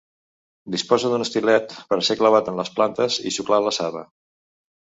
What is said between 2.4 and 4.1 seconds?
en les plantes i xuclar la saba.